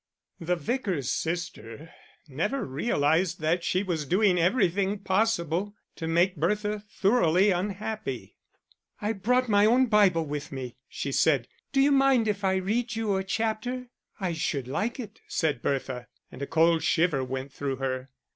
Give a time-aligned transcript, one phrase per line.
[0.39, 1.93] The Vicar's sister
[2.27, 8.35] never realised that she was doing everything possible to make Bertha thoroughly unhappy.
[8.99, 11.47] "I brought my own Bible with me," she said.
[11.71, 16.07] "Do you mind if I read you a chapter?" "I should like it," said Bertha,
[16.31, 18.09] and a cold shiver went through her.